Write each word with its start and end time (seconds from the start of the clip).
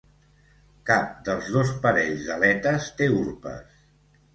Cap 0.91 1.11
dels 1.29 1.53
dos 1.57 1.75
parells 1.85 2.27
d'aletes 2.31 2.93
té 3.03 3.15
urpes. 3.23 3.83